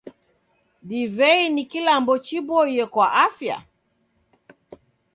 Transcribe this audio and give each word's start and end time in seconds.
Divei 0.87 1.41
ni 1.53 1.63
kilambo 1.71 2.13
chiboie 2.25 2.85
kwa 2.93 3.07
afya? 3.25 3.57